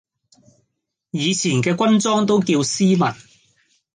[1.11, 3.13] 以前嘅軍裝都叫斯文